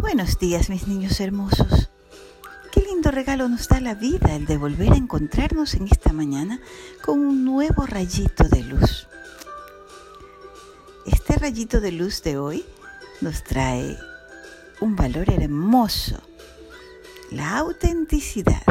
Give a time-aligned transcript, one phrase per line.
[0.00, 1.90] Buenos días, mis niños hermosos.
[2.72, 6.58] Qué lindo regalo nos da la vida el de volver a encontrarnos en esta mañana
[7.04, 9.06] con un nuevo rayito de luz.
[11.04, 12.64] Este rayito de luz de hoy
[13.20, 13.98] nos trae
[14.80, 16.18] un valor hermoso,
[17.30, 18.64] la autenticidad.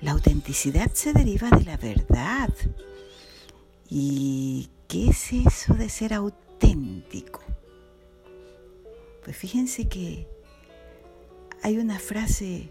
[0.00, 2.50] La autenticidad se deriva de la verdad.
[3.88, 7.41] ¿Y qué es eso de ser auténtico?
[9.22, 10.26] Pues fíjense que
[11.62, 12.70] hay una frase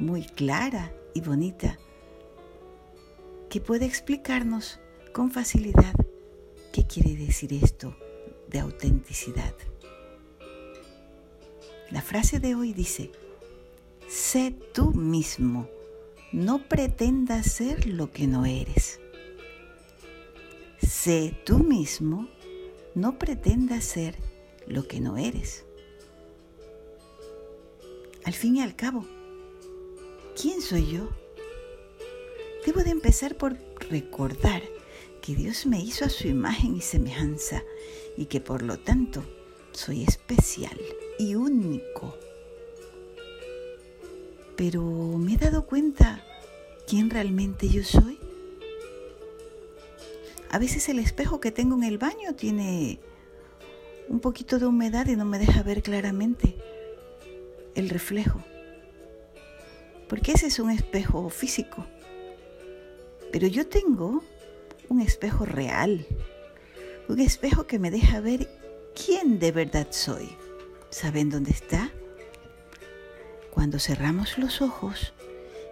[0.00, 1.78] muy clara y bonita
[3.48, 4.80] que puede explicarnos
[5.12, 5.94] con facilidad
[6.72, 7.96] qué quiere decir esto
[8.48, 9.54] de autenticidad.
[11.90, 13.12] La frase de hoy dice,
[14.08, 15.68] sé tú mismo,
[16.32, 19.00] no pretendas ser lo que no eres.
[20.82, 22.28] Sé tú mismo,
[22.96, 24.16] no pretendas ser
[24.66, 25.67] lo que no eres.
[28.28, 29.06] Al fin y al cabo,
[30.38, 31.08] ¿quién soy yo?
[32.66, 33.56] Debo de empezar por
[33.88, 34.62] recordar
[35.22, 37.62] que Dios me hizo a su imagen y semejanza
[38.18, 39.24] y que por lo tanto
[39.72, 40.78] soy especial
[41.18, 42.18] y único.
[44.58, 46.22] Pero me he dado cuenta
[46.86, 48.18] quién realmente yo soy.
[50.50, 53.00] A veces el espejo que tengo en el baño tiene
[54.06, 56.58] un poquito de humedad y no me deja ver claramente
[57.78, 58.42] el reflejo.
[60.08, 61.86] Porque ese es un espejo físico.
[63.30, 64.22] Pero yo tengo
[64.88, 66.06] un espejo real.
[67.08, 68.48] Un espejo que me deja ver
[68.94, 70.28] quién de verdad soy.
[70.90, 71.90] ¿Saben dónde está?
[73.50, 75.12] Cuando cerramos los ojos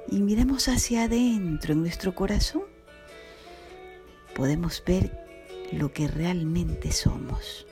[0.08, 2.64] y miramos hacia adentro en nuestro corazón,
[4.34, 5.26] podemos ver
[5.72, 7.66] lo que realmente somos.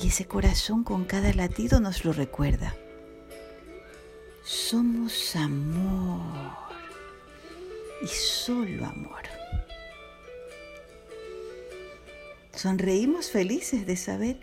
[0.00, 2.74] Y ese corazón con cada latido nos lo recuerda.
[4.44, 6.56] Somos amor
[8.02, 9.22] y solo amor.
[12.54, 14.40] Sonreímos felices de saber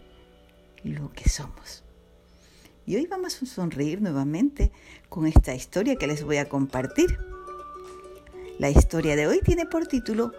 [0.84, 1.84] lo que somos.
[2.86, 4.72] Y hoy vamos a sonreír nuevamente
[5.10, 7.18] con esta historia que les voy a compartir.
[8.60, 10.32] La historia de hoy tiene por título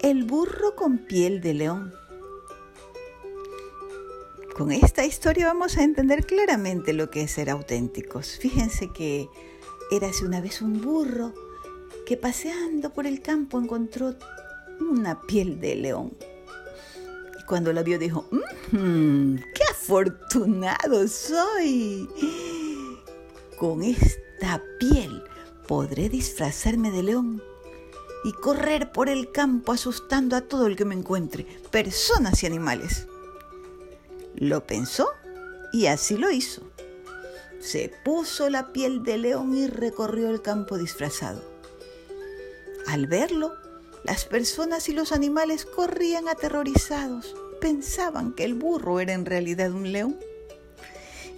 [0.00, 1.94] El burro con piel de león.
[4.54, 8.38] Con esta historia vamos a entender claramente lo que es ser auténticos.
[8.38, 9.28] Fíjense que
[9.90, 11.34] érase una vez un burro
[12.06, 14.14] que paseando por el campo encontró
[14.78, 16.16] una piel de león.
[17.40, 18.28] Y cuando la vio dijo,
[18.70, 22.08] mmm, ¡qué afortunado soy!
[23.58, 25.24] Con esta piel
[25.66, 27.42] podré disfrazarme de león
[28.22, 33.08] y correr por el campo asustando a todo el que me encuentre, personas y animales.
[34.36, 35.08] Lo pensó
[35.72, 36.62] y así lo hizo.
[37.60, 41.42] Se puso la piel de león y recorrió el campo disfrazado.
[42.86, 43.54] Al verlo,
[44.04, 47.34] las personas y los animales corrían aterrorizados.
[47.60, 50.18] Pensaban que el burro era en realidad un león.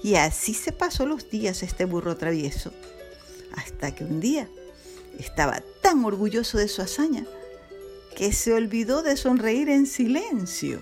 [0.02, 2.72] Y así se pasó los días este burro travieso,
[3.56, 4.48] hasta que un día
[5.18, 7.24] estaba tan orgulloso de su hazaña
[8.16, 10.80] que se olvidó de sonreír en silencio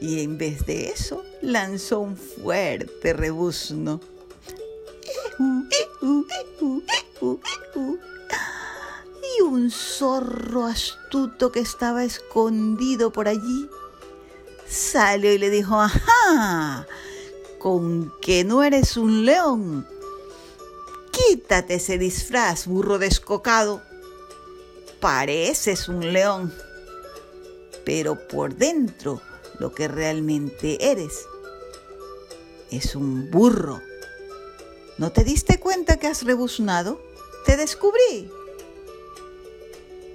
[0.00, 4.00] y en vez de eso lanzó un fuerte rebuzno.
[9.38, 13.68] Y un zorro astuto que estaba escondido por allí
[14.68, 16.86] salió y le dijo, ajá,
[17.58, 19.86] con que no eres un león.
[21.10, 23.82] Quítate ese disfraz, burro descocado.
[25.00, 26.52] Pareces un león,
[27.84, 29.20] pero por dentro
[29.58, 31.26] lo que realmente eres.
[32.70, 33.80] Es un burro.
[34.98, 37.00] ¿No te diste cuenta que has rebuznado?
[37.46, 38.30] Te descubrí.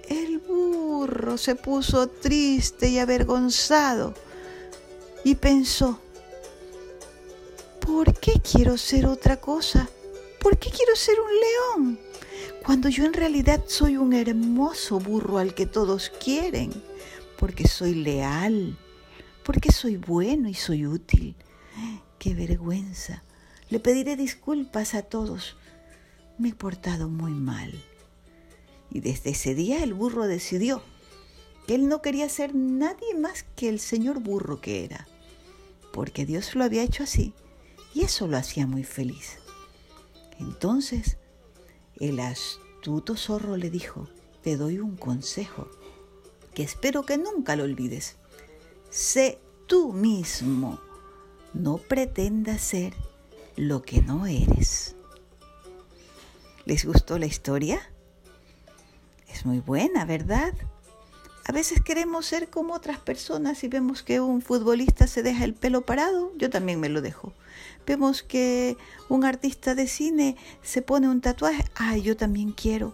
[0.09, 4.13] El burro se puso triste y avergonzado
[5.23, 5.99] y pensó,
[7.79, 9.89] ¿por qué quiero ser otra cosa?
[10.39, 11.99] ¿Por qué quiero ser un león?
[12.65, 16.71] Cuando yo en realidad soy un hermoso burro al que todos quieren,
[17.37, 18.77] porque soy leal,
[19.43, 21.35] porque soy bueno y soy útil.
[22.19, 23.23] ¡Qué vergüenza!
[23.69, 25.57] Le pediré disculpas a todos.
[26.37, 27.73] Me he portado muy mal.
[28.89, 30.81] Y desde ese día el burro decidió
[31.67, 35.07] que él no quería ser nadie más que el señor burro que era,
[35.91, 37.33] porque Dios lo había hecho así
[37.93, 39.39] y eso lo hacía muy feliz.
[40.39, 41.17] Entonces
[41.99, 44.09] el astuto zorro le dijo,
[44.41, 45.69] te doy un consejo,
[46.53, 48.17] que espero que nunca lo olvides
[48.93, 50.79] sé tú mismo.
[51.55, 52.93] No pretendas ser
[53.55, 54.95] lo que no eres.
[56.65, 57.81] ¿Les gustó la historia?
[59.29, 60.53] Es muy buena, ¿verdad?
[61.45, 65.55] A veces queremos ser como otras personas y vemos que un futbolista se deja el
[65.55, 67.33] pelo parado, yo también me lo dejo.
[67.87, 68.77] Vemos que
[69.09, 72.93] un artista de cine se pone un tatuaje, ay, yo también quiero.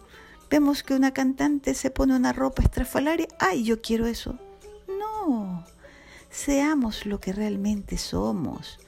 [0.49, 4.39] Vemos que una cantante se pone una ropa estrafalaria, ay, yo quiero eso.
[4.87, 5.65] No,
[6.29, 8.79] seamos lo que realmente somos.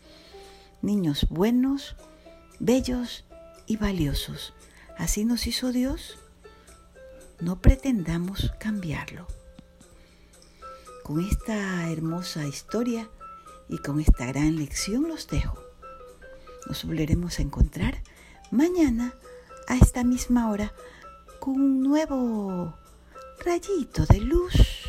[0.81, 1.95] Niños buenos,
[2.59, 3.25] bellos
[3.65, 4.53] y valiosos.
[4.97, 6.17] Así nos hizo Dios.
[7.39, 9.27] No pretendamos cambiarlo.
[11.03, 13.09] Con esta hermosa historia
[13.67, 15.57] y con esta gran lección los dejo.
[16.67, 18.03] Nos volveremos a encontrar
[18.51, 19.15] mañana
[19.67, 20.73] a esta misma hora
[21.39, 22.75] con un nuevo
[23.43, 24.80] rayito de luz